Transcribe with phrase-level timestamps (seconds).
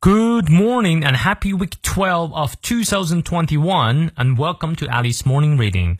[0.00, 5.98] Good morning and happy week 12 of 2021 and welcome to Alice Morning Reading.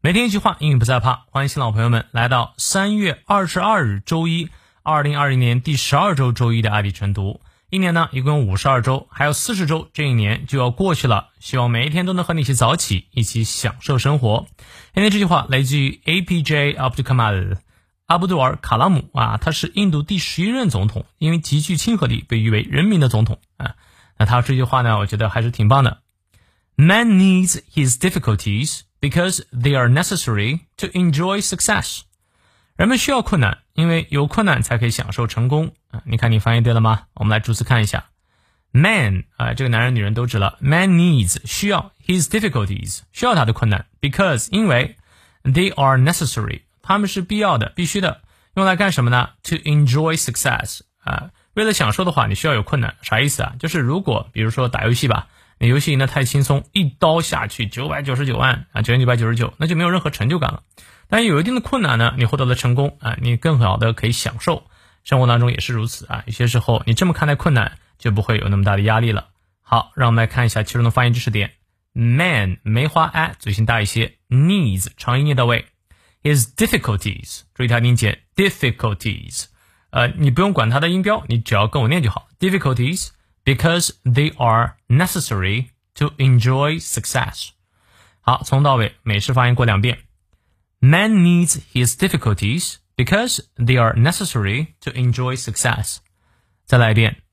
[0.00, 1.26] 每天一句话，英语不再怕。
[1.30, 4.48] 欢迎新老朋友们来到三月二十二日周一，
[4.82, 7.42] 二零二零年第十二周周一的爱丽晨读。
[7.68, 11.28] 一年呢，一共五十二周，还有四十周，这一年就要过去了。
[11.38, 14.46] 希望每一天都能和你一起早起，一起享受生活。
[14.94, 16.76] 今天这句话来自于 A.P.J.
[16.78, 17.58] Abdul Kamal。
[18.05, 23.75] 阿卜杜尔·卡拉姆啊，他是印度第十一任总统，因为极具亲和力被誉为人民的总统啊。
[24.17, 26.01] 那他这句话呢，我觉得还是挺棒的。
[26.75, 32.01] Man needs his difficulties because they are necessary to enjoy success。
[32.75, 36.01] 人们需要困难，因为有困难才可以享受成功啊。
[36.05, 37.03] 你看你翻译对了吗？
[37.13, 38.05] 我们来逐词看一下。
[38.71, 40.57] Man 啊，这个男人女人都指了。
[40.59, 44.95] Man needs 需要 his difficulties 需要他的困难，because 因为
[45.43, 46.61] they are necessary。
[46.86, 48.22] 他们是必要的、必须的，
[48.54, 53.54] 用来干什么呢？To enjoy success 啊，为了享受的话，你需要有困难，啥意思啊？
[53.58, 55.26] 就是如果比如说打游戏吧，
[55.58, 60.62] 你游戏赢得太轻松，一刀下去九百九十九万啊，九千九百九十九，那就没有任何成就感了。
[61.08, 64.64] 但有一定的困难呢，你获得了成功啊，你更好的可以享受。
[65.02, 69.28] 生活当中也是如此啊，有些时候你这么看待困难，就不会有那么大的压力了。
[69.62, 71.52] 好，让我们来看一下其中的发音知识点。
[71.92, 75.66] Man 梅花 a 嘴型大一些，needs 长音念到位。
[76.25, 79.45] His difficulties，注意它音节，difficulties，
[79.89, 82.27] 呃，你不用管它的音标，你只要跟我念就好。
[82.39, 83.09] Difficulties
[83.43, 87.49] because they are necessary to enjoy success。
[88.21, 90.03] 好，从到尾美式发音过两遍。
[90.79, 95.97] Man needs his difficulties because they are necessary to enjoy success。
[96.65, 97.23] 再来一遍。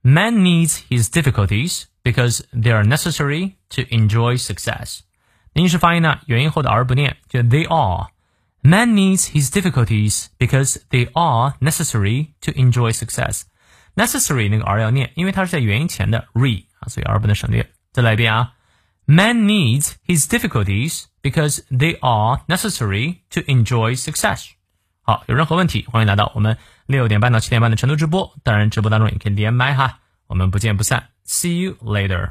[0.00, 5.02] Man needs his difficulties because they are necessary to enjoy success。
[5.52, 8.08] 英式发音呢，元音后的 r 不念，就 they are。
[8.66, 13.42] Man needs his difficulties because they are necessary to enjoy success.
[13.96, 17.70] Necessary 那个 r 要念，因为它是在元音前的 re 啊，所以 r 不能省略。
[17.92, 18.52] 再来一遍啊，
[19.04, 24.46] Man needs his difficulties because they are necessary to enjoy success.
[25.02, 28.32] 好，有任何问题，欢迎来到我们六点半到七点半的晨读直播。
[28.44, 29.98] 当然，直播当中也可以连麦哈。
[30.28, 31.08] 我们不见不散。
[31.26, 32.30] See you later.